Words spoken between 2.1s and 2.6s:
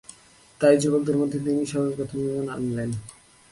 ঈমান